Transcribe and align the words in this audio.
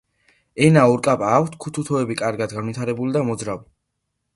ენა 0.67 0.85
ორკაპა 0.93 1.29
აქვთ, 1.41 1.59
ქუთუთოები 1.67 2.19
კარგად 2.25 2.59
განვითარებული 2.59 3.19
და 3.21 3.27
მოძრავი. 3.33 3.69